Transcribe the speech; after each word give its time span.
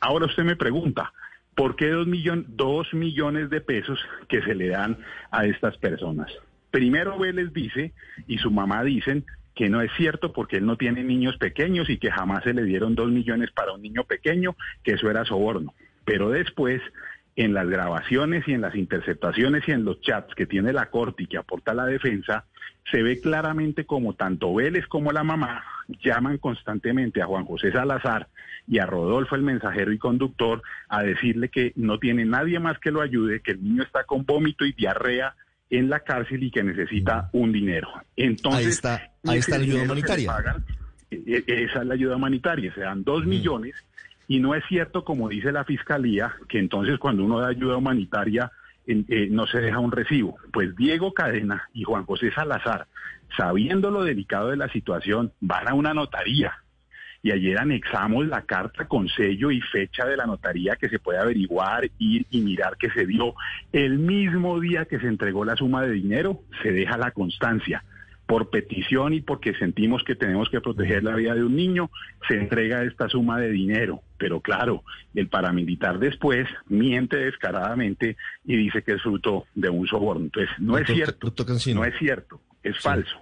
Ahora 0.00 0.26
usted 0.26 0.44
me 0.44 0.56
pregunta, 0.56 1.12
¿por 1.54 1.76
qué 1.76 1.88
dos, 1.90 2.06
dos 2.48 2.94
millones 2.94 3.50
de 3.50 3.60
pesos 3.60 3.98
que 4.28 4.42
se 4.42 4.54
le 4.54 4.68
dan 4.68 4.98
a 5.30 5.44
estas 5.44 5.76
personas? 5.76 6.32
Primero 6.70 7.18
Vélez 7.18 7.52
dice 7.52 7.92
y 8.26 8.38
su 8.38 8.50
mamá 8.50 8.82
dicen 8.82 9.24
que 9.54 9.68
no 9.68 9.82
es 9.82 9.90
cierto 9.96 10.32
porque 10.32 10.56
él 10.56 10.66
no 10.66 10.76
tiene 10.76 11.04
niños 11.04 11.36
pequeños 11.36 11.90
y 11.90 11.98
que 11.98 12.10
jamás 12.10 12.44
se 12.44 12.54
le 12.54 12.64
dieron 12.64 12.94
dos 12.94 13.10
millones 13.10 13.50
para 13.50 13.72
un 13.72 13.82
niño 13.82 14.04
pequeño, 14.04 14.56
que 14.82 14.92
eso 14.92 15.10
era 15.10 15.24
soborno. 15.24 15.74
Pero 16.04 16.30
después, 16.30 16.80
en 17.36 17.52
las 17.52 17.68
grabaciones 17.68 18.46
y 18.48 18.54
en 18.54 18.62
las 18.62 18.74
interceptaciones 18.74 19.68
y 19.68 19.72
en 19.72 19.84
los 19.84 20.00
chats 20.00 20.34
que 20.34 20.46
tiene 20.46 20.72
la 20.72 20.86
Corte 20.86 21.24
y 21.24 21.26
que 21.26 21.36
aporta 21.36 21.74
la 21.74 21.84
defensa, 21.84 22.46
se 22.90 23.02
ve 23.02 23.20
claramente 23.20 23.84
como 23.84 24.14
tanto 24.14 24.54
Vélez 24.54 24.86
como 24.86 25.12
la 25.12 25.24
mamá 25.24 25.62
llaman 26.02 26.38
constantemente 26.38 27.22
a 27.22 27.26
Juan 27.26 27.44
José 27.44 27.72
Salazar 27.72 28.28
y 28.66 28.78
a 28.78 28.86
Rodolfo 28.86 29.34
el 29.34 29.42
mensajero 29.42 29.92
y 29.92 29.98
conductor 29.98 30.62
a 30.88 31.02
decirle 31.02 31.48
que 31.48 31.72
no 31.76 31.98
tiene 31.98 32.24
nadie 32.24 32.58
más 32.60 32.78
que 32.78 32.90
lo 32.90 33.00
ayude, 33.00 33.40
que 33.40 33.52
el 33.52 33.62
niño 33.62 33.82
está 33.82 34.04
con 34.04 34.24
vómito 34.24 34.64
y 34.64 34.72
diarrea 34.72 35.34
en 35.70 35.88
la 35.88 36.00
cárcel 36.00 36.42
y 36.42 36.50
que 36.50 36.62
necesita 36.62 37.30
un 37.32 37.52
dinero. 37.52 37.88
Entonces, 38.16 38.64
ahí 38.64 38.70
está, 38.70 39.10
ahí 39.26 39.38
está 39.38 39.58
la 39.58 39.64
ayuda 39.64 39.82
humanitaria. 39.82 40.32
E, 41.10 41.44
e, 41.46 41.64
esa 41.64 41.80
es 41.80 41.86
la 41.86 41.94
ayuda 41.94 42.16
humanitaria, 42.16 42.72
se 42.74 42.80
dan 42.80 43.04
dos 43.04 43.24
millones 43.26 43.74
y 44.28 44.38
no 44.38 44.54
es 44.54 44.62
cierto, 44.68 45.04
como 45.04 45.28
dice 45.28 45.50
la 45.50 45.64
fiscalía, 45.64 46.32
que 46.48 46.58
entonces 46.58 46.98
cuando 46.98 47.24
uno 47.24 47.40
da 47.40 47.48
ayuda 47.48 47.76
humanitaria 47.76 48.52
eh, 48.86 49.28
no 49.30 49.46
se 49.46 49.60
deja 49.60 49.78
un 49.78 49.92
recibo. 49.92 50.36
Pues 50.52 50.74
Diego 50.76 51.12
Cadena 51.14 51.68
y 51.72 51.84
Juan 51.84 52.04
José 52.04 52.30
Salazar, 52.32 52.86
sabiendo 53.36 53.90
lo 53.90 54.04
delicado 54.04 54.50
de 54.50 54.56
la 54.56 54.68
situación, 54.68 55.32
van 55.40 55.68
a 55.68 55.74
una 55.74 55.94
notaría 55.94 56.52
y 57.22 57.32
ayer 57.32 57.58
anexamos 57.58 58.26
la 58.26 58.42
carta 58.42 58.86
con 58.86 59.08
sello 59.08 59.50
y 59.50 59.60
fecha 59.60 60.06
de 60.06 60.16
la 60.16 60.26
notaría 60.26 60.76
que 60.76 60.88
se 60.88 60.98
puede 60.98 61.18
averiguar, 61.18 61.90
ir 61.98 62.26
y 62.30 62.40
mirar 62.40 62.76
que 62.76 62.90
se 62.90 63.06
dio 63.06 63.34
el 63.72 63.98
mismo 63.98 64.58
día 64.58 64.86
que 64.86 64.98
se 64.98 65.06
entregó 65.06 65.44
la 65.44 65.56
suma 65.56 65.82
de 65.82 65.92
dinero, 65.92 66.40
se 66.62 66.72
deja 66.72 66.96
la 66.96 67.10
constancia. 67.10 67.84
Por 68.30 68.48
petición 68.48 69.12
y 69.12 69.20
porque 69.20 69.54
sentimos 69.54 70.04
que 70.04 70.14
tenemos 70.14 70.48
que 70.50 70.60
proteger 70.60 71.02
la 71.02 71.16
vida 71.16 71.34
de 71.34 71.42
un 71.42 71.56
niño, 71.56 71.90
se 72.28 72.34
entrega 72.34 72.84
esta 72.84 73.08
suma 73.08 73.40
de 73.40 73.50
dinero. 73.50 74.02
Pero 74.18 74.40
claro, 74.40 74.84
el 75.16 75.26
paramilitar 75.26 75.98
después 75.98 76.46
miente 76.68 77.16
descaradamente 77.16 78.16
y 78.44 78.56
dice 78.56 78.84
que 78.84 78.92
es 78.92 79.02
fruto 79.02 79.46
de 79.56 79.68
un 79.68 79.84
soborno. 79.88 80.26
Entonces, 80.26 80.50
no 80.60 80.78
es 80.78 80.86
cierto. 80.86 81.34
no 81.74 81.84
es 81.84 81.98
cierto, 81.98 82.40
es 82.62 82.78
falso. 82.78 83.16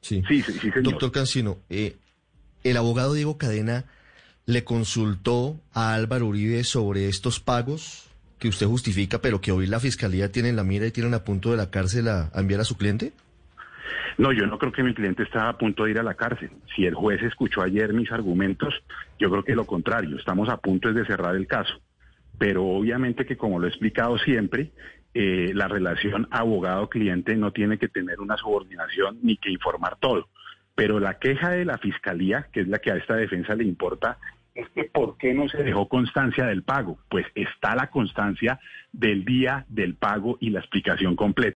Sí, 0.00 0.24
sí, 0.26 0.42
sí, 0.42 0.70
Doctor 0.82 1.12
Cancino, 1.12 1.58
eh, 1.68 1.94
el 2.64 2.76
abogado 2.76 3.14
Diego 3.14 3.38
Cadena 3.38 3.84
le 4.46 4.64
consultó 4.64 5.60
a 5.72 5.94
Álvaro 5.94 6.26
Uribe 6.26 6.64
sobre 6.64 7.08
estos 7.08 7.38
pagos 7.38 8.10
que 8.40 8.48
usted 8.48 8.66
justifica, 8.66 9.20
pero 9.20 9.40
que 9.40 9.52
hoy 9.52 9.66
la 9.66 9.78
fiscalía 9.78 10.32
tiene 10.32 10.48
en 10.48 10.56
la 10.56 10.64
mira 10.64 10.86
y 10.86 10.90
tienen 10.90 11.14
a 11.14 11.22
punto 11.22 11.52
de 11.52 11.58
la 11.58 11.70
cárcel 11.70 12.08
a, 12.08 12.32
enviar 12.34 12.60
a 12.60 12.64
su 12.64 12.76
cliente? 12.76 13.12
No, 14.18 14.32
yo 14.32 14.46
no 14.46 14.58
creo 14.58 14.72
que 14.72 14.82
mi 14.82 14.94
cliente 14.94 15.22
está 15.22 15.48
a 15.48 15.58
punto 15.58 15.84
de 15.84 15.92
ir 15.92 15.98
a 15.98 16.02
la 16.02 16.14
cárcel. 16.14 16.50
Si 16.74 16.86
el 16.86 16.94
juez 16.94 17.22
escuchó 17.22 17.62
ayer 17.62 17.92
mis 17.92 18.12
argumentos, 18.12 18.74
yo 19.18 19.30
creo 19.30 19.44
que 19.44 19.54
lo 19.54 19.66
contrario, 19.66 20.16
estamos 20.16 20.48
a 20.48 20.58
punto 20.58 20.92
de 20.92 21.04
cerrar 21.06 21.36
el 21.36 21.46
caso. 21.46 21.80
Pero 22.38 22.64
obviamente 22.64 23.26
que 23.26 23.36
como 23.36 23.58
lo 23.58 23.66
he 23.66 23.70
explicado 23.70 24.18
siempre, 24.18 24.70
eh, 25.12 25.52
la 25.54 25.68
relación 25.68 26.28
abogado-cliente 26.30 27.36
no 27.36 27.52
tiene 27.52 27.78
que 27.78 27.88
tener 27.88 28.20
una 28.20 28.36
subordinación 28.36 29.18
ni 29.22 29.36
que 29.36 29.50
informar 29.50 29.96
todo. 29.98 30.28
Pero 30.74 31.00
la 31.00 31.18
queja 31.18 31.50
de 31.50 31.64
la 31.64 31.78
fiscalía, 31.78 32.46
que 32.52 32.60
es 32.60 32.68
la 32.68 32.78
que 32.78 32.92
a 32.92 32.96
esta 32.96 33.16
defensa 33.16 33.54
le 33.54 33.64
importa, 33.64 34.18
es 34.54 34.68
que 34.70 34.84
¿por 34.84 35.16
qué 35.16 35.34
no 35.34 35.48
se 35.48 35.62
dejó 35.62 35.88
constancia 35.88 36.46
del 36.46 36.62
pago? 36.62 36.98
Pues 37.08 37.26
está 37.34 37.74
la 37.74 37.90
constancia 37.90 38.60
del 38.92 39.24
día 39.24 39.64
del 39.68 39.94
pago 39.94 40.38
y 40.40 40.50
la 40.50 40.60
explicación 40.60 41.16
completa. 41.16 41.48